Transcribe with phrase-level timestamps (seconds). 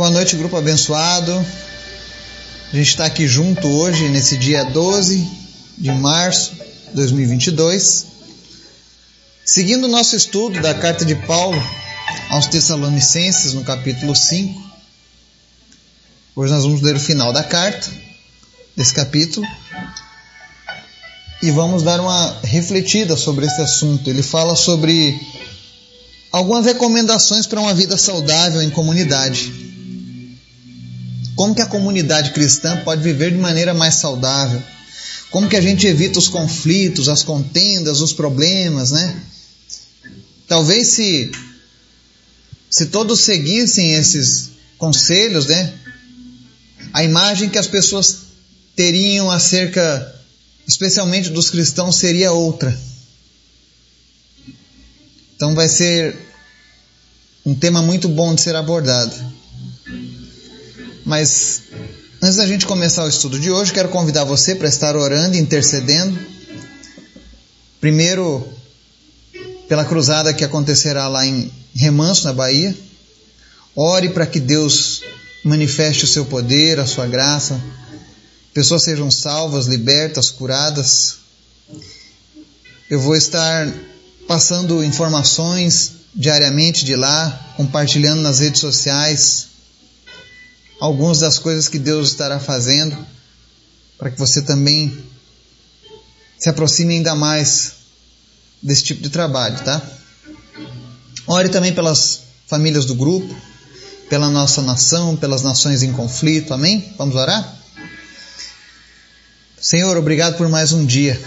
[0.00, 1.30] Boa noite, grupo abençoado.
[2.72, 5.28] A gente está aqui junto hoje, nesse dia 12
[5.76, 8.06] de março de 2022,
[9.44, 11.62] seguindo o nosso estudo da carta de Paulo
[12.30, 14.72] aos Tessalonicenses, no capítulo 5.
[16.34, 17.86] Hoje nós vamos ler o final da carta,
[18.74, 19.46] desse capítulo,
[21.42, 24.08] e vamos dar uma refletida sobre esse assunto.
[24.08, 25.20] Ele fala sobre
[26.32, 29.69] algumas recomendações para uma vida saudável em comunidade.
[31.40, 34.62] Como que a comunidade cristã pode viver de maneira mais saudável?
[35.30, 39.22] Como que a gente evita os conflitos, as contendas, os problemas, né?
[40.46, 41.32] Talvez se
[42.68, 45.72] se todos seguissem esses conselhos, né?
[46.92, 48.18] A imagem que as pessoas
[48.76, 50.14] teriam acerca
[50.68, 52.78] especialmente dos cristãos seria outra.
[55.36, 56.18] Então vai ser
[57.46, 59.39] um tema muito bom de ser abordado.
[61.04, 61.62] Mas
[62.22, 65.40] antes da gente começar o estudo de hoje, quero convidar você para estar orando e
[65.40, 66.18] intercedendo.
[67.80, 68.46] Primeiro,
[69.68, 72.76] pela cruzada que acontecerá lá em Remanso, na Bahia.
[73.74, 75.02] Ore para que Deus
[75.44, 77.60] manifeste o seu poder, a sua graça,
[78.52, 81.16] pessoas sejam salvas, libertas, curadas.
[82.90, 83.72] Eu vou estar
[84.26, 89.49] passando informações diariamente de lá, compartilhando nas redes sociais
[90.80, 92.96] algumas das coisas que Deus estará fazendo
[93.98, 95.04] para que você também
[96.38, 97.72] se aproxime ainda mais
[98.62, 99.82] desse tipo de trabalho, tá?
[101.26, 103.34] Ore também pelas famílias do grupo,
[104.08, 106.92] pela nossa nação, pelas nações em conflito, amém?
[106.96, 107.56] Vamos orar?
[109.60, 111.20] Senhor, obrigado por mais um dia.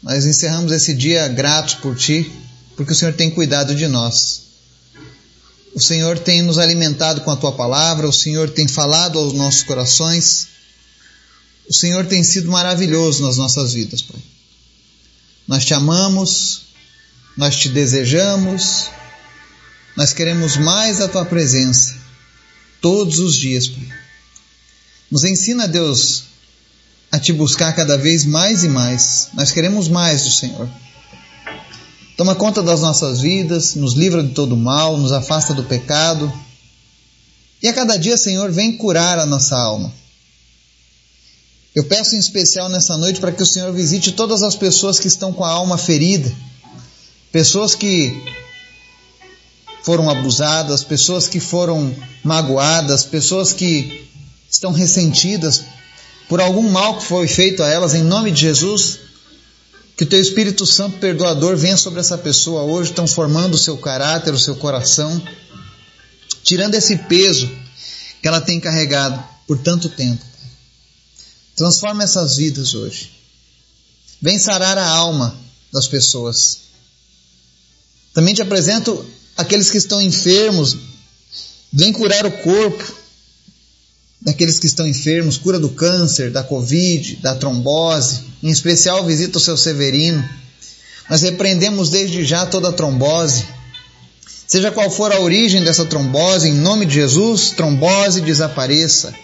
[0.00, 2.30] Nós encerramos esse dia gratos por Ti,
[2.76, 4.42] porque o Senhor tem cuidado de nós.
[5.74, 9.64] O Senhor tem nos alimentado com a Tua palavra, o Senhor tem falado aos nossos
[9.64, 10.46] corações.
[11.68, 14.20] O Senhor tem sido maravilhoso nas nossas vidas, Pai.
[15.48, 16.62] Nós te amamos,
[17.36, 18.86] nós te desejamos,
[19.96, 21.96] nós queremos mais a Tua presença
[22.80, 23.88] todos os dias, Pai.
[25.10, 26.24] Nos ensina, Deus,
[27.10, 29.28] a te buscar cada vez mais e mais.
[29.34, 30.68] Nós queremos mais do Senhor.
[32.16, 36.32] Toma conta das nossas vidas, nos livra de todo mal, nos afasta do pecado.
[37.60, 39.92] E a cada dia, Senhor, vem curar a nossa alma.
[41.74, 45.08] Eu peço em especial nessa noite para que o Senhor visite todas as pessoas que
[45.08, 46.32] estão com a alma ferida,
[47.32, 48.22] pessoas que
[49.82, 51.92] foram abusadas, pessoas que foram
[52.22, 54.08] magoadas, pessoas que
[54.48, 55.64] estão ressentidas
[56.28, 59.00] por algum mal que foi feito a elas, em nome de Jesus,
[59.96, 64.34] que o teu Espírito Santo perdoador venha sobre essa pessoa hoje, transformando o seu caráter,
[64.34, 65.22] o seu coração,
[66.42, 67.48] tirando esse peso
[68.20, 70.24] que ela tem carregado por tanto tempo.
[71.54, 73.12] Transforma essas vidas hoje.
[74.20, 75.38] Vem sarar a alma
[75.72, 76.60] das pessoas.
[78.12, 79.04] Também te apresento
[79.36, 80.76] aqueles que estão enfermos.
[81.72, 83.03] Vem curar o corpo
[84.24, 89.40] daqueles que estão enfermos, cura do câncer, da covid, da trombose, em especial visita o
[89.40, 90.26] seu Severino.
[91.10, 93.44] Nós repreendemos desde já toda a trombose.
[94.46, 99.14] Seja qual for a origem dessa trombose, em nome de Jesus, trombose desapareça.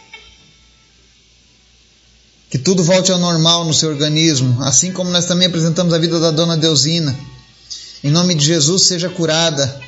[2.50, 6.21] Que tudo volte ao normal no seu organismo, assim como nós também apresentamos a vida
[6.21, 7.17] da dona Deusina.
[8.05, 9.81] Em nome de Jesus, seja curada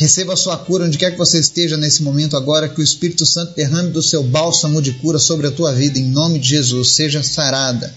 [0.00, 3.26] Receba a sua cura onde quer que você esteja nesse momento agora, que o Espírito
[3.26, 6.92] Santo derrame do seu bálsamo de cura sobre a tua vida, em nome de Jesus,
[6.92, 7.94] seja sarada.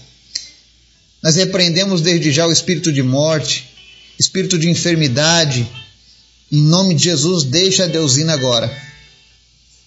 [1.22, 3.70] Nós repreendemos desde já o espírito de morte,
[4.20, 5.66] espírito de enfermidade,
[6.52, 8.70] em nome de Jesus, deixa a Deusina agora.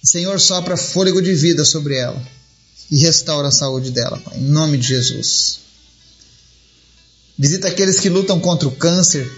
[0.03, 2.19] Senhor, sopra fôlego de vida sobre ela
[2.89, 5.59] e restaura a saúde dela, Pai, em nome de Jesus.
[7.37, 9.31] Visita aqueles que lutam contra o câncer,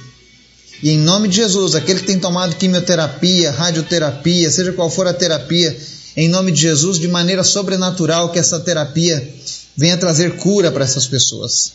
[0.82, 5.14] e em nome de Jesus, aquele que tem tomado quimioterapia, radioterapia, seja qual for a
[5.14, 5.78] terapia,
[6.16, 9.36] em nome de Jesus, de maneira sobrenatural, que essa terapia
[9.76, 11.74] venha trazer cura para essas pessoas.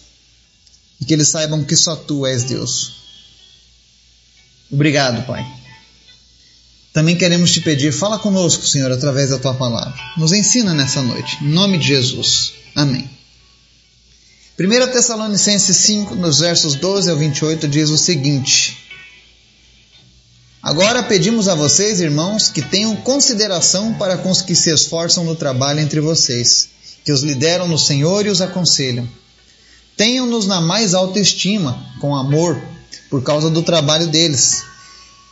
[1.00, 2.92] E que eles saibam que só tu és Deus.
[4.70, 5.44] Obrigado, Pai.
[6.92, 9.94] Também queremos te pedir, fala conosco, Senhor, através da tua palavra.
[10.16, 12.54] Nos ensina nessa noite, em nome de Jesus.
[12.74, 13.10] Amém.
[14.58, 18.84] 1 Tessalonicenses 5, nos versos 12 ao 28, diz o seguinte:
[20.64, 25.36] Agora pedimos a vocês, irmãos, que tenham consideração para com os que se esforçam no
[25.36, 26.70] trabalho entre vocês,
[27.04, 29.06] que os lideram no Senhor e os aconselham.
[29.94, 32.58] Tenham-nos na mais alta estima, com amor,
[33.10, 34.62] por causa do trabalho deles.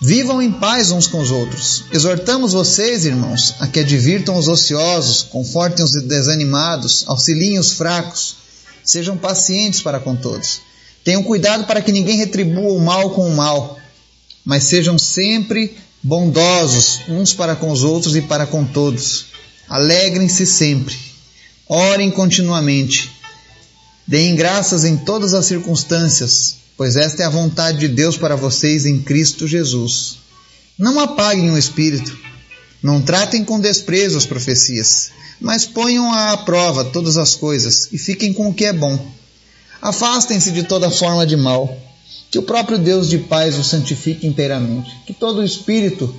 [0.02, 1.84] Vivam em paz uns com os outros.
[1.90, 8.36] Exortamos vocês, irmãos, a que advirtam os ociosos, confortem os desanimados, auxiliem os fracos,
[8.84, 10.60] sejam pacientes para com todos.
[11.02, 13.78] Tenham cuidado para que ninguém retribua o mal com o mal,
[14.44, 19.26] mas sejam sempre bondosos uns para com os outros e para com todos.
[19.68, 20.96] Alegrem-se sempre.
[21.68, 23.10] Orem continuamente.
[24.06, 28.84] Deem graças em todas as circunstâncias, pois esta é a vontade de Deus para vocês
[28.84, 30.18] em Cristo Jesus.
[30.78, 32.18] Não apaguem o espírito.
[32.82, 38.32] Não tratem com desprezo as profecias, mas ponham à prova todas as coisas e fiquem
[38.32, 38.98] com o que é bom.
[39.80, 41.78] Afastem-se de toda forma de mal.
[42.32, 44.90] Que o próprio Deus de paz os santifique inteiramente.
[45.06, 46.12] Que todo o espírito,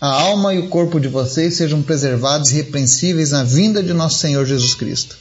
[0.00, 4.20] a alma e o corpo de vocês sejam preservados e repreensíveis na vinda de nosso
[4.20, 5.18] Senhor Jesus Cristo.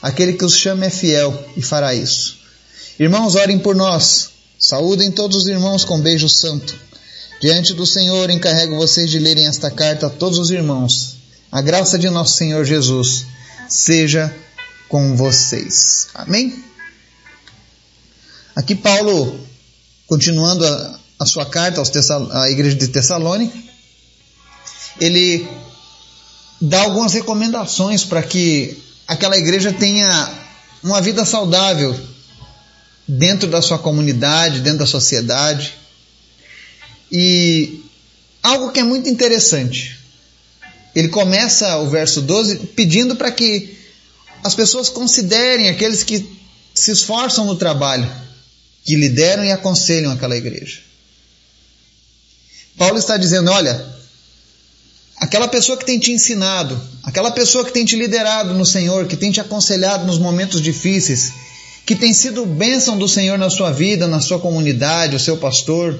[0.00, 2.38] Aquele que os chama é fiel e fará isso.
[2.98, 4.30] Irmãos, orem por nós.
[4.58, 6.74] Saúdem todos os irmãos com beijo santo.
[7.38, 11.18] Diante do Senhor, encarrego vocês de lerem esta carta a todos os irmãos.
[11.50, 13.26] A graça de nosso Senhor Jesus
[13.68, 14.34] seja
[14.88, 16.08] com vocês.
[16.14, 16.71] Amém?
[18.54, 19.40] Aqui, Paulo,
[20.06, 21.90] continuando a, a sua carta aos
[22.32, 23.56] à igreja de Tessalônica,
[25.00, 25.48] ele
[26.60, 28.76] dá algumas recomendações para que
[29.08, 30.32] aquela igreja tenha
[30.82, 31.98] uma vida saudável
[33.06, 35.74] dentro da sua comunidade, dentro da sociedade.
[37.10, 37.82] E
[38.42, 39.98] algo que é muito interessante.
[40.94, 43.78] Ele começa o verso 12 pedindo para que
[44.44, 46.28] as pessoas considerem aqueles que
[46.74, 48.10] se esforçam no trabalho,
[48.84, 50.80] que lideram e aconselham aquela igreja.
[52.76, 53.84] Paulo está dizendo: olha,
[55.16, 59.16] aquela pessoa que tem te ensinado, aquela pessoa que tem te liderado no Senhor, que
[59.16, 61.32] tem te aconselhado nos momentos difíceis,
[61.86, 65.98] que tem sido bênção do Senhor na sua vida, na sua comunidade, o seu pastor,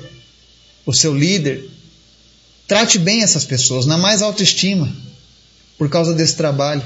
[0.85, 1.69] o seu líder,
[2.67, 4.93] trate bem essas pessoas, na mais autoestima,
[5.79, 6.83] por causa desse trabalho.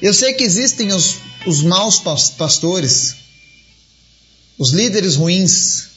[0.00, 1.16] Eu sei que existem os,
[1.46, 1.98] os maus
[2.36, 3.16] pastores,
[4.60, 5.88] os líderes ruins,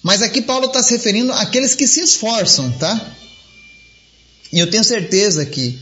[0.00, 3.16] mas aqui Paulo está se referindo àqueles que se esforçam, tá?
[4.52, 5.80] E eu tenho certeza que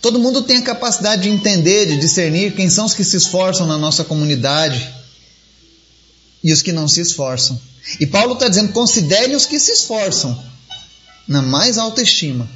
[0.00, 3.66] Todo mundo tem a capacidade de entender, de discernir quem são os que se esforçam
[3.66, 4.94] na nossa comunidade
[6.42, 7.60] e os que não se esforçam.
[7.98, 10.42] E Paulo está dizendo: considere os que se esforçam
[11.28, 12.48] na mais alta estima,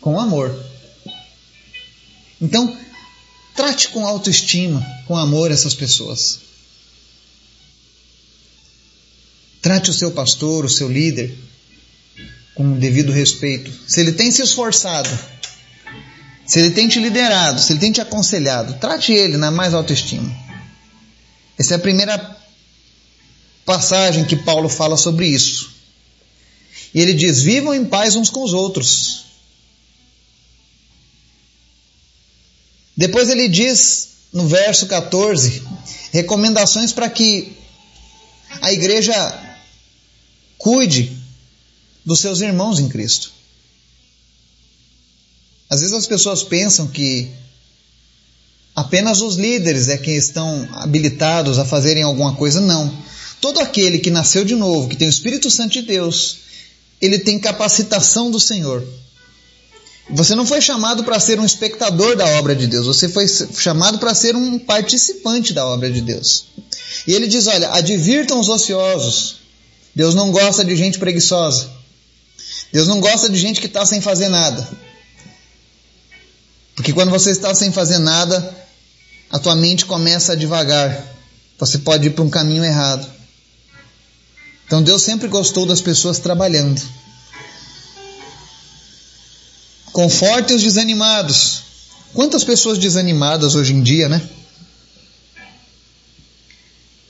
[0.00, 0.54] com amor.
[2.40, 2.76] Então,
[3.54, 6.40] trate com autoestima, com amor essas pessoas.
[9.66, 11.36] Trate o seu pastor, o seu líder,
[12.54, 13.68] com o devido respeito.
[13.88, 15.10] Se ele tem se esforçado,
[16.46, 19.92] se ele tem te liderado, se ele tem te aconselhado, trate ele na mais alta
[19.92, 20.32] estima.
[21.58, 22.40] Essa é a primeira
[23.64, 25.68] passagem que Paulo fala sobre isso.
[26.94, 29.24] E ele diz: vivam em paz uns com os outros.
[32.96, 35.60] Depois ele diz, no verso 14,
[36.12, 37.56] recomendações para que
[38.62, 39.42] a igreja
[40.58, 41.16] cuide
[42.04, 43.32] dos seus irmãos em Cristo.
[45.68, 47.28] Às vezes as pessoas pensam que
[48.74, 52.60] apenas os líderes é que estão habilitados a fazerem alguma coisa.
[52.60, 52.96] Não.
[53.40, 56.38] Todo aquele que nasceu de novo, que tem o Espírito Santo de Deus,
[57.00, 58.86] ele tem capacitação do Senhor.
[60.10, 63.98] Você não foi chamado para ser um espectador da obra de Deus, você foi chamado
[63.98, 66.46] para ser um participante da obra de Deus.
[67.08, 69.35] E ele diz: olha, advirtam os ociosos.
[69.96, 71.70] Deus não gosta de gente preguiçosa.
[72.70, 74.68] Deus não gosta de gente que está sem fazer nada.
[76.74, 78.54] Porque quando você está sem fazer nada,
[79.30, 81.02] a tua mente começa a devagar.
[81.58, 83.10] Você pode ir para um caminho errado.
[84.66, 86.82] Então Deus sempre gostou das pessoas trabalhando.
[89.92, 91.62] Conforte os desanimados.
[92.12, 94.20] Quantas pessoas desanimadas hoje em dia, né?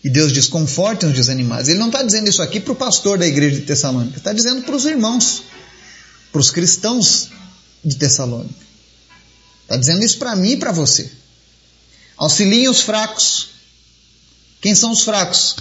[0.06, 1.66] E Deus diz: confortem os desanimados.
[1.66, 4.62] Ele não está dizendo isso aqui para o pastor da igreja de Tessalônica, está dizendo
[4.62, 5.42] para os irmãos,
[6.30, 7.28] para os cristãos
[7.84, 8.54] de Tessalônica.
[9.62, 11.10] Está dizendo isso para mim e para você.
[12.16, 13.48] Auxiliem os fracos.
[14.60, 15.56] Quem são os fracos?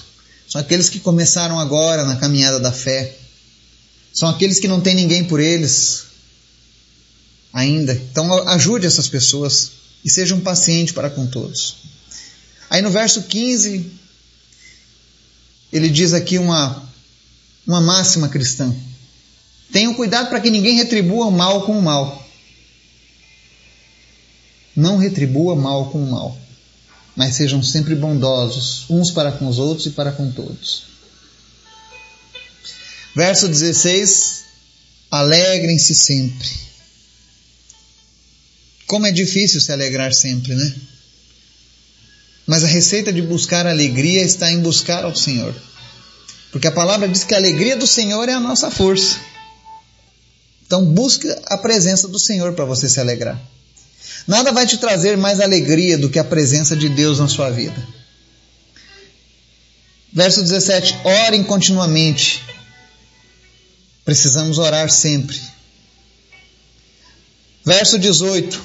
[0.48, 3.18] São aqueles que começaram agora na caminhada da fé.
[4.14, 6.04] São aqueles que não tem ninguém por eles
[7.52, 7.94] ainda.
[7.94, 9.72] Então ajude essas pessoas
[10.04, 11.78] e seja um paciente para com todos.
[12.70, 14.05] Aí no verso 15,
[15.76, 16.90] ele diz aqui uma,
[17.68, 18.74] uma máxima cristã.
[19.74, 22.26] Tenham cuidado para que ninguém retribua o mal com o mal.
[24.74, 26.38] Não retribua mal com mal,
[27.14, 30.84] mas sejam sempre bondosos, uns para com os outros e para com todos.
[33.14, 34.44] Verso 16:
[35.12, 36.50] Alegrem-se sempre.
[38.88, 40.74] Como é difícil se alegrar sempre, né?
[42.46, 45.56] Mas a receita de buscar alegria está em buscar ao Senhor.
[46.52, 49.18] Porque a palavra diz que a alegria do Senhor é a nossa força.
[50.66, 53.40] Então busque a presença do Senhor para você se alegrar.
[54.28, 57.76] Nada vai te trazer mais alegria do que a presença de Deus na sua vida.
[60.12, 62.42] Verso 17: Orem continuamente.
[64.04, 65.40] Precisamos orar sempre.
[67.66, 68.62] Verso 18.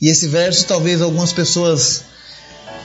[0.00, 2.02] E esse verso talvez algumas pessoas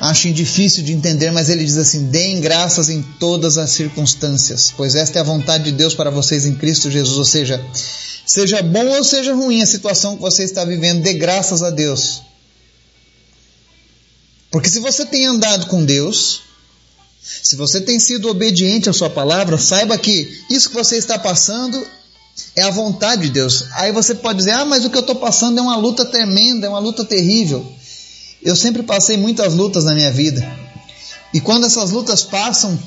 [0.03, 4.95] achem difícil de entender, mas ele diz assim: deem graças em todas as circunstâncias, pois
[4.95, 7.17] esta é a vontade de Deus para vocês em Cristo Jesus.
[7.17, 7.63] Ou seja,
[8.25, 12.21] seja bom ou seja ruim a situação que você está vivendo, dê graças a Deus.
[14.51, 16.41] Porque se você tem andado com Deus,
[17.41, 21.81] se você tem sido obediente à sua palavra, saiba que isso que você está passando
[22.57, 23.67] é a vontade de Deus.
[23.71, 26.67] Aí você pode dizer: "Ah, mas o que eu estou passando é uma luta tremenda,
[26.67, 27.65] é uma luta terrível".
[28.43, 30.45] Eu sempre passei muitas lutas na minha vida.
[31.33, 32.77] E quando essas lutas passam,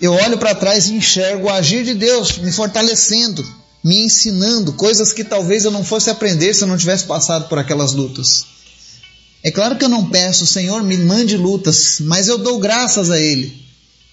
[0.00, 3.44] eu olho para trás e enxergo o agir de Deus me fortalecendo,
[3.82, 7.58] me ensinando coisas que talvez eu não fosse aprender se eu não tivesse passado por
[7.58, 8.46] aquelas lutas.
[9.42, 13.18] É claro que eu não peço, Senhor, me mande lutas, mas eu dou graças a
[13.18, 13.66] Ele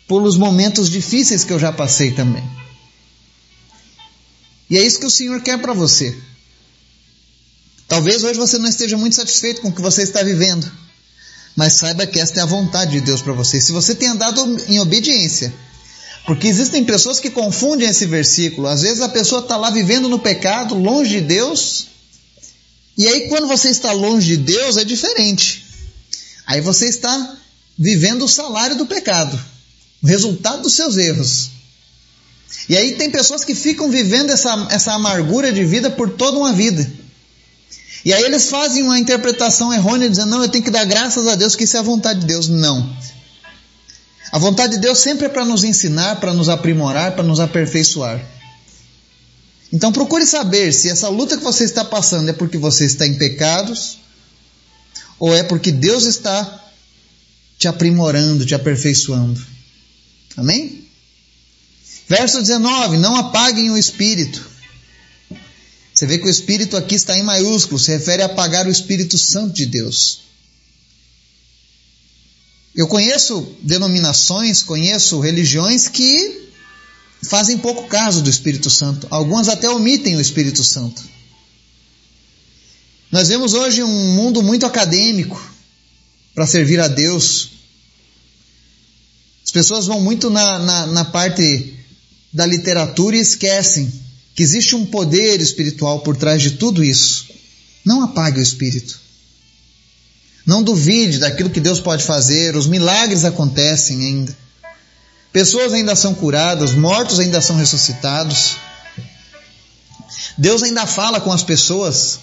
[0.08, 2.44] pelos momentos difíceis que eu já passei também.
[4.70, 6.15] E é isso que o Senhor quer para você.
[7.88, 10.70] Talvez hoje você não esteja muito satisfeito com o que você está vivendo,
[11.56, 13.62] mas saiba que esta é a vontade de Deus para você.
[13.62, 15.54] Se você tem andado em obediência,
[16.25, 18.68] porque existem pessoas que confundem esse versículo.
[18.68, 21.88] Às vezes a pessoa está lá vivendo no pecado, longe de Deus,
[22.98, 25.63] e aí quando você está longe de Deus é diferente.
[26.48, 27.38] Aí você está
[27.77, 29.39] vivendo o salário do pecado,
[30.01, 31.50] o resultado dos seus erros.
[32.68, 36.54] E aí tem pessoas que ficam vivendo essa, essa amargura de vida por toda uma
[36.54, 36.89] vida.
[38.05, 41.33] E aí eles fazem uma interpretação errônea, dizendo: não, eu tenho que dar graças a
[41.33, 42.47] Deus que isso é a vontade de Deus.
[42.47, 42.95] Não.
[44.31, 48.24] A vontade de Deus sempre é para nos ensinar, para nos aprimorar, para nos aperfeiçoar.
[49.74, 53.15] Então procure saber se essa luta que você está passando é porque você está em
[53.15, 53.97] pecados
[55.17, 56.63] ou é porque Deus está
[57.57, 59.41] te aprimorando, te aperfeiçoando.
[60.38, 60.88] Amém?
[62.07, 64.54] Verso 19: Não apaguem o espírito.
[65.95, 69.17] Você vê que o Espírito aqui está em maiúsculo, se refere a apagar o Espírito
[69.17, 70.19] Santo de Deus.
[72.75, 76.49] Eu conheço denominações, conheço religiões que
[77.29, 79.07] fazem pouco caso do Espírito Santo.
[79.09, 81.01] Algumas até omitem o Espírito Santo.
[83.09, 85.41] Nós vemos hoje um mundo muito acadêmico
[86.33, 87.51] para servir a Deus.
[89.45, 91.73] As pessoas vão muito na, na, na parte
[92.33, 94.04] da literatura e esquecem
[94.36, 97.25] que existe um poder espiritual por trás de tudo isso.
[97.86, 99.00] Não apague o espírito.
[100.46, 104.38] Não duvide daquilo que Deus pode fazer, os milagres acontecem ainda.
[105.32, 108.58] Pessoas ainda são curadas, mortos ainda são ressuscitados.
[110.38, 112.20] Deus ainda fala com as pessoas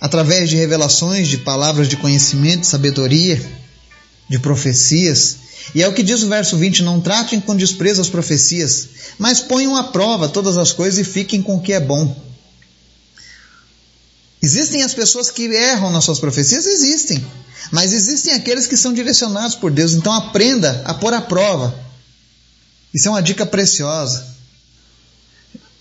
[0.00, 3.40] através de revelações, de palavras de conhecimento, de sabedoria,
[4.28, 5.36] de profecias.
[5.74, 8.88] E é o que diz o verso 20: Não tratem com desprezo as profecias,
[9.18, 12.14] mas ponham à prova todas as coisas e fiquem com o que é bom.
[14.42, 16.66] Existem as pessoas que erram nas suas profecias?
[16.66, 17.24] Existem.
[17.70, 19.92] Mas existem aqueles que são direcionados por Deus.
[19.92, 21.78] Então aprenda a pôr à prova.
[22.92, 24.26] Isso é uma dica preciosa.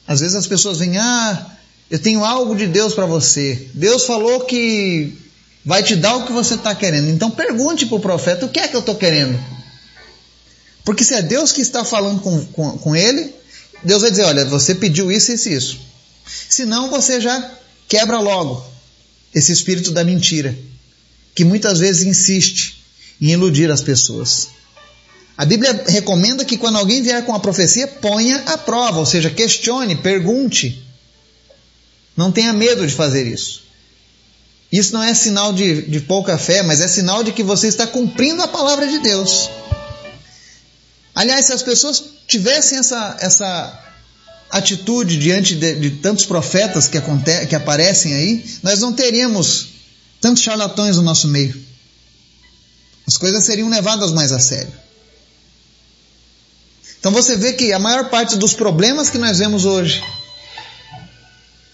[0.06, 1.46] Às vezes as pessoas vêm, ah,
[1.90, 3.70] eu tenho algo de Deus para você.
[3.74, 5.18] Deus falou que
[5.66, 7.10] vai te dar o que você está querendo.
[7.10, 9.40] Então pergunte para o profeta o que é que eu estou querendo.
[10.90, 13.32] Porque se é Deus que está falando com, com, com ele,
[13.84, 15.80] Deus vai dizer: olha, você pediu isso, isso e isso.
[16.50, 17.52] Senão você já
[17.88, 18.66] quebra logo
[19.32, 20.58] esse espírito da mentira,
[21.36, 22.84] que muitas vezes insiste
[23.22, 24.48] em iludir as pessoas.
[25.38, 29.30] A Bíblia recomenda que quando alguém vier com a profecia, ponha à prova, ou seja,
[29.30, 30.84] questione, pergunte.
[32.18, 33.62] Não tenha medo de fazer isso.
[34.72, 37.86] Isso não é sinal de, de pouca fé, mas é sinal de que você está
[37.86, 39.52] cumprindo a palavra de Deus.
[41.20, 43.84] Aliás, se as pessoas tivessem essa, essa
[44.50, 46.98] atitude diante de, de tantos profetas que,
[47.50, 49.68] que aparecem aí, nós não teríamos
[50.22, 51.62] tantos charlatões no nosso meio.
[53.06, 54.72] As coisas seriam levadas mais a sério.
[57.02, 60.02] Então você vê que a maior parte dos problemas que nós vemos hoje,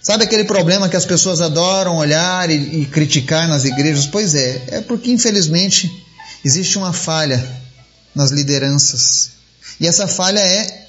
[0.02, 4.08] sabe aquele problema que as pessoas adoram olhar e, e criticar nas igrejas?
[4.08, 6.04] Pois é, é porque infelizmente
[6.44, 7.48] existe uma falha
[8.16, 9.35] nas lideranças.
[9.80, 10.88] E essa falha é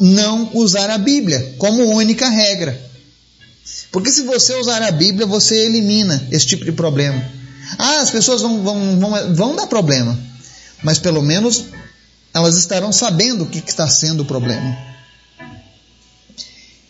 [0.00, 2.78] não usar a Bíblia como única regra.
[3.90, 7.22] Porque se você usar a Bíblia, você elimina esse tipo de problema.
[7.78, 10.18] Ah, as pessoas vão, vão, vão, vão dar problema,
[10.82, 11.64] mas pelo menos
[12.32, 14.76] elas estarão sabendo o que está sendo o problema.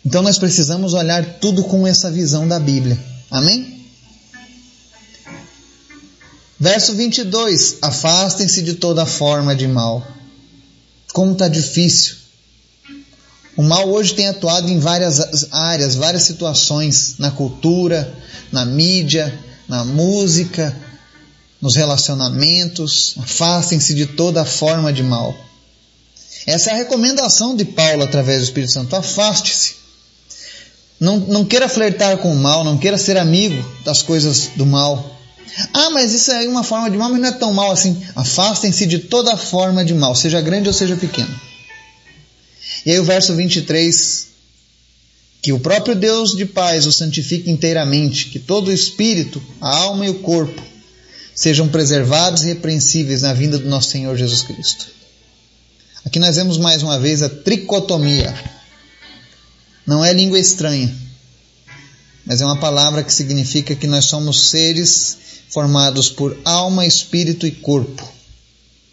[0.05, 2.97] Então nós precisamos olhar tudo com essa visão da Bíblia.
[3.31, 3.85] Amém?
[6.59, 10.16] Verso 22: Afastem-se de toda forma de mal.
[11.17, 12.15] Como está difícil.
[13.55, 18.13] O mal hoje tem atuado em várias áreas, várias situações, na cultura,
[18.51, 19.33] na mídia,
[19.67, 20.79] na música,
[21.59, 23.15] nos relacionamentos.
[23.17, 25.35] Afastem-se de toda forma de mal.
[26.45, 28.95] Essa é a recomendação de Paulo através do Espírito Santo.
[28.95, 29.73] Afaste-se.
[30.99, 35.16] Não, não queira flertar com o mal, não queira ser amigo das coisas do mal.
[35.73, 38.01] Ah, mas isso é uma forma de mal, mas não é tão mal assim.
[38.15, 41.33] Afastem-se de toda forma de mal, seja grande ou seja pequeno.
[42.85, 44.27] E aí o verso 23,
[45.41, 50.05] que o próprio Deus de paz o santifique inteiramente, que todo o espírito, a alma
[50.05, 50.61] e o corpo
[51.35, 54.87] sejam preservados e repreensíveis na vinda do nosso Senhor Jesus Cristo.
[56.03, 58.33] Aqui nós vemos mais uma vez a tricotomia.
[59.85, 60.93] Não é língua estranha,
[62.27, 65.17] mas é uma palavra que significa que nós somos seres
[65.49, 68.05] formados por alma, espírito e corpo.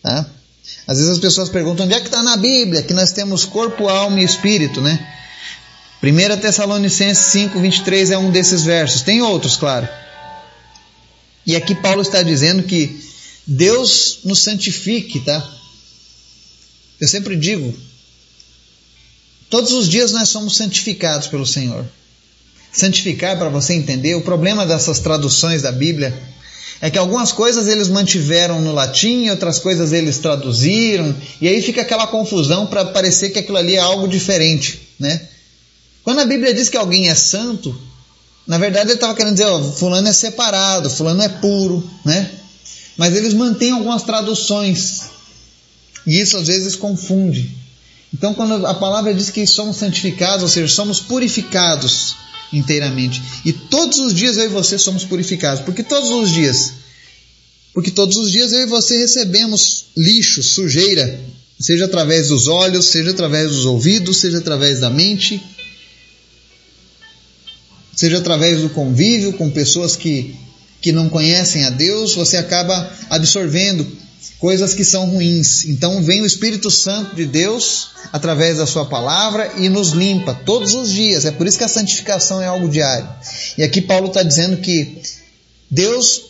[0.01, 0.25] Tá?
[0.87, 3.89] Às vezes as pessoas perguntam onde é que está na Bíblia que nós temos corpo,
[3.89, 5.05] alma e espírito, né?
[6.01, 9.03] 1 Tessalonicenses 5, 23 é um desses versos.
[9.03, 9.89] Tem outros, claro.
[11.45, 13.05] E aqui Paulo está dizendo que
[13.45, 15.45] Deus nos santifique, tá?
[17.01, 17.77] Eu sempre digo,
[19.51, 21.85] todos os dias nós somos santificados pelo Senhor.
[22.75, 26.13] Santificar, para você entender, o problema dessas traduções da Bíblia
[26.81, 31.83] é que algumas coisas eles mantiveram no latim, outras coisas eles traduziram, e aí fica
[31.83, 35.29] aquela confusão para parecer que aquilo ali é algo diferente, né?
[36.03, 37.75] Quando a Bíblia diz que alguém é santo,
[38.45, 42.29] na verdade ele estava querendo dizer, ó, fulano é separado, fulano é puro, né?
[42.97, 45.03] Mas eles mantêm algumas traduções,
[46.05, 47.51] e isso às vezes confunde.
[48.13, 52.17] Então, quando a palavra diz que somos santificados, ou seja, somos purificados,
[52.57, 53.23] inteiramente.
[53.45, 55.65] E todos os dias eu e você somos purificados.
[55.65, 56.73] Porque todos os dias.
[57.73, 61.21] Porque todos os dias eu e você recebemos lixo, sujeira,
[61.59, 65.43] seja através dos olhos, seja através dos ouvidos, seja através da mente,
[67.95, 70.37] seja através do convívio com pessoas que,
[70.81, 73.87] que não conhecem a Deus, você acaba absorvendo
[74.39, 75.65] coisas que são ruins.
[75.65, 80.75] Então vem o Espírito Santo de Deus através da sua palavra e nos limpa todos
[80.75, 81.25] os dias.
[81.25, 83.09] É por isso que a santificação é algo diário.
[83.57, 85.01] E aqui Paulo está dizendo que
[85.71, 86.27] Deus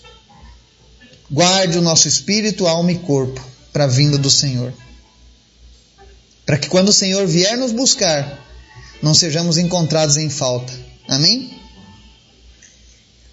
[1.30, 4.72] guarde o nosso espírito, alma e corpo para a vinda do Senhor.
[6.46, 8.38] Para que quando o Senhor vier nos buscar,
[9.02, 10.72] não sejamos encontrados em falta.
[11.08, 11.50] Amém?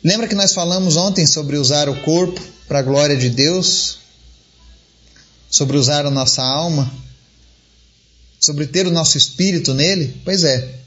[0.04, 4.01] Lembra que nós falamos ontem sobre usar o corpo para a glória de Deus?
[5.52, 6.92] Sobre usar a nossa alma,
[8.40, 10.20] sobre ter o nosso espírito nele?
[10.24, 10.80] Pois é,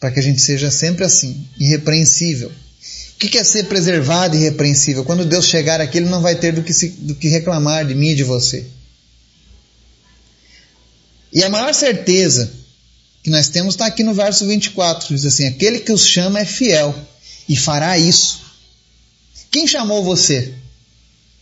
[0.00, 2.50] para que a gente seja sempre assim, irrepreensível.
[2.50, 5.04] O que é ser preservado e irrepreensível?
[5.04, 7.94] Quando Deus chegar aqui, Ele não vai ter do que, se, do que reclamar de
[7.94, 8.66] mim e de você.
[11.32, 12.50] E a maior certeza
[13.22, 16.44] que nós temos está aqui no verso 24: diz assim: Aquele que os chama é
[16.44, 16.94] fiel
[17.48, 18.40] e fará isso.
[19.52, 20.54] Quem chamou você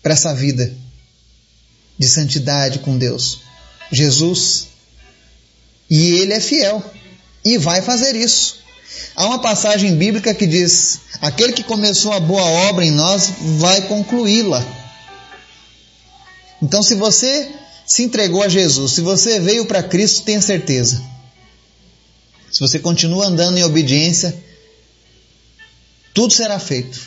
[0.03, 0.75] para essa vida?
[2.01, 3.41] De santidade com Deus?
[3.93, 4.69] Jesus.
[5.91, 6.83] E ele é fiel
[7.45, 8.61] e vai fazer isso.
[9.15, 13.83] Há uma passagem bíblica que diz: aquele que começou a boa obra em nós vai
[13.83, 14.65] concluí-la.
[16.63, 17.53] Então, se você
[17.87, 21.03] se entregou a Jesus, se você veio para Cristo, tenha certeza.
[22.51, 24.35] Se você continua andando em obediência,
[26.15, 26.99] tudo será feito.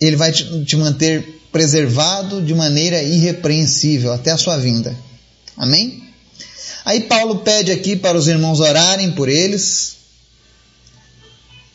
[0.00, 4.96] Ele vai te manter preservado de maneira irrepreensível até a sua vinda.
[5.56, 6.08] Amém?
[6.84, 9.96] Aí Paulo pede aqui para os irmãos orarem por eles.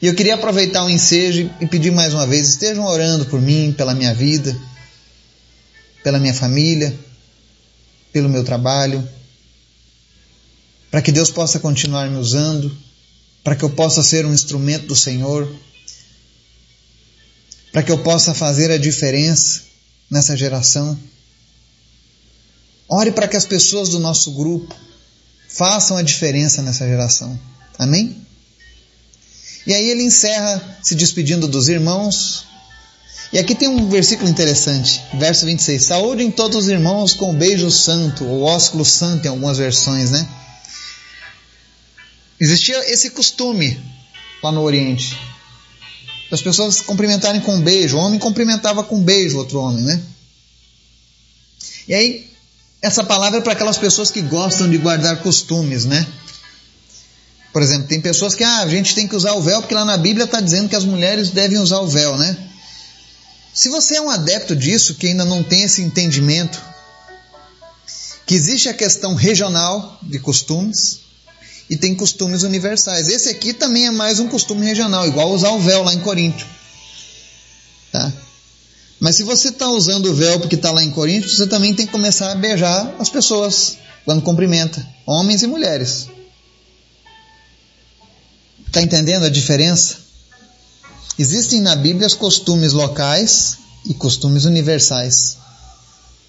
[0.02, 3.74] E eu queria aproveitar o ensejo e pedir mais uma vez: estejam orando por mim,
[3.78, 4.56] pela minha vida,
[6.04, 6.94] pela minha família,
[8.12, 9.08] pelo meu trabalho,
[10.90, 12.76] para que Deus possa continuar me usando,
[13.44, 15.54] para que eu possa ser um instrumento do Senhor
[17.76, 19.64] para que eu possa fazer a diferença
[20.10, 20.98] nessa geração.
[22.88, 24.74] Ore para que as pessoas do nosso grupo
[25.50, 27.38] façam a diferença nessa geração.
[27.78, 28.16] Amém?
[29.68, 32.46] E aí ele encerra se despedindo dos irmãos.
[33.34, 35.84] E aqui tem um versículo interessante, verso 26.
[35.84, 40.26] Saúdem todos os irmãos com o beijo santo, ou ósculo santo em algumas versões, né?
[42.40, 43.78] Existia esse costume
[44.42, 45.35] lá no Oriente.
[46.32, 47.98] As pessoas cumprimentarem com um beijo.
[47.98, 50.02] O homem cumprimentava com um beijo outro homem, né?
[51.88, 52.30] E aí,
[52.82, 56.06] essa palavra é para aquelas pessoas que gostam de guardar costumes, né?
[57.54, 59.86] Por exemplo, tem pessoas que ah, a gente tem que usar o véu porque lá
[59.86, 62.36] na Bíblia está dizendo que as mulheres devem usar o véu, né?
[63.54, 66.62] Se você é um adepto disso, que ainda não tem esse entendimento,
[68.26, 71.05] que existe a questão regional de costumes
[71.70, 73.08] e tem costumes universais.
[73.08, 76.46] Esse aqui também é mais um costume regional, igual usar o véu lá em Corinto.
[77.92, 78.12] Tá?
[79.00, 81.86] Mas se você está usando o véu porque está lá em Corinto, você também tem
[81.86, 86.08] que começar a beijar as pessoas quando cumprimenta, homens e mulheres.
[88.68, 89.98] Está entendendo a diferença?
[91.18, 95.38] Existem na Bíblia os costumes locais e costumes universais.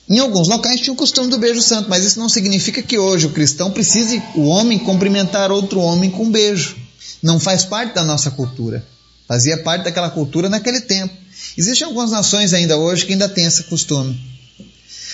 [0.09, 3.27] Em alguns locais tinha o costume do beijo santo, mas isso não significa que hoje
[3.27, 6.77] o cristão precise, o homem, cumprimentar outro homem com um beijo.
[7.21, 8.87] Não faz parte da nossa cultura.
[9.27, 11.12] Fazia parte daquela cultura naquele tempo.
[11.59, 14.16] Existem algumas nações ainda hoje que ainda têm esse costume.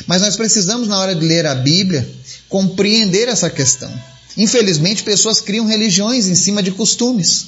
[0.07, 2.07] Mas nós precisamos, na hora de ler a Bíblia,
[2.49, 3.91] compreender essa questão.
[4.37, 7.47] Infelizmente, pessoas criam religiões em cima de costumes,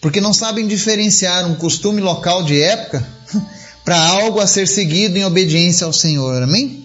[0.00, 3.06] porque não sabem diferenciar um costume local de época
[3.90, 6.44] para algo a ser seguido em obediência ao Senhor.
[6.44, 6.84] Amém?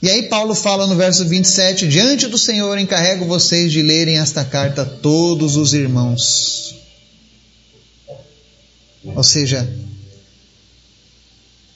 [0.00, 4.42] E aí Paulo fala no verso 27, diante do Senhor encarrego vocês de lerem esta
[4.42, 6.76] carta todos os irmãos.
[9.04, 9.70] Ou seja,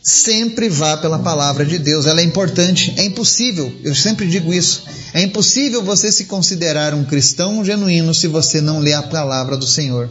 [0.03, 2.07] sempre vá pela palavra de Deus.
[2.07, 2.95] Ela é importante.
[2.97, 4.85] É impossível, eu sempre digo isso.
[5.13, 9.67] É impossível você se considerar um cristão genuíno se você não lê a palavra do
[9.67, 10.09] Senhor.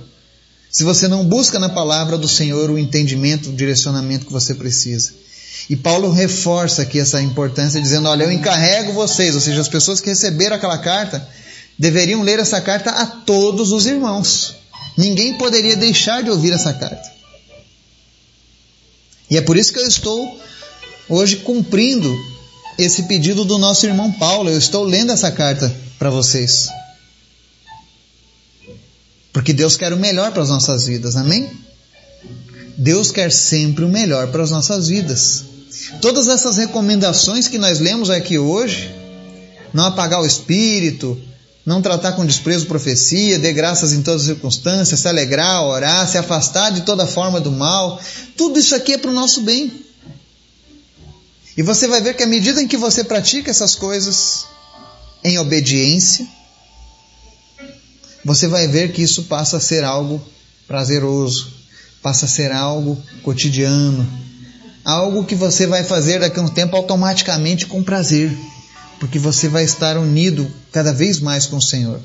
[0.77, 5.11] Se você não busca na palavra do Senhor o entendimento, o direcionamento que você precisa.
[5.67, 9.99] E Paulo reforça aqui essa importância, dizendo: Olha, eu encarrego vocês, ou seja, as pessoas
[9.99, 11.27] que receberam aquela carta,
[11.79, 14.53] deveriam ler essa carta a todos os irmãos.
[14.95, 17.11] Ninguém poderia deixar de ouvir essa carta.
[19.31, 20.39] E é por isso que eu estou
[21.09, 22.15] hoje cumprindo
[22.77, 24.51] esse pedido do nosso irmão Paulo.
[24.51, 26.69] Eu estou lendo essa carta para vocês.
[29.37, 31.47] Porque Deus quer o melhor para as nossas vidas, amém?
[32.75, 35.43] Deus quer sempre o melhor para as nossas vidas.
[36.01, 38.89] Todas essas recomendações que nós lemos aqui hoje,
[39.71, 41.21] não apagar o espírito,
[41.63, 46.17] não tratar com desprezo profecia, dê graças em todas as circunstâncias, se alegrar, orar, se
[46.17, 48.01] afastar de toda forma do mal.
[48.35, 49.71] Tudo isso aqui é para o nosso bem.
[51.55, 54.47] E você vai ver que à medida em que você pratica essas coisas
[55.23, 56.27] em obediência,
[58.27, 60.21] você vai ver que isso passa a ser algo
[60.67, 61.51] prazeroso,
[62.01, 64.07] passa a ser algo cotidiano,
[64.85, 68.31] algo que você vai fazer daqui a um tempo automaticamente com prazer
[68.99, 72.01] porque você vai estar unido cada vez mais com o Senhor.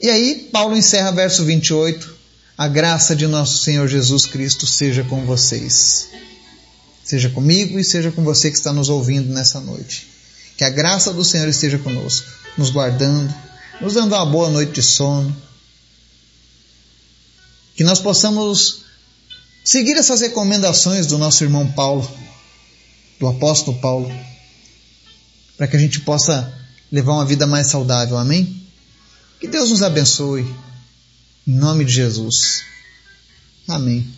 [0.00, 2.16] E aí, Paulo encerra verso 28.
[2.56, 6.08] A graça de nosso Senhor Jesus Cristo seja com vocês.
[7.04, 10.08] Seja comigo e seja com você que está nos ouvindo nessa noite.
[10.56, 13.32] Que a graça do Senhor esteja conosco, nos guardando,
[13.80, 15.34] nos dando uma boa noite de sono.
[17.74, 18.82] Que nós possamos
[19.64, 22.08] seguir essas recomendações do nosso irmão Paulo,
[23.20, 24.10] do apóstolo Paulo
[25.58, 26.54] para que a gente possa
[26.90, 28.16] levar uma vida mais saudável.
[28.16, 28.62] Amém?
[29.40, 30.42] Que Deus nos abençoe.
[31.46, 32.62] Em nome de Jesus.
[33.66, 34.08] Amém.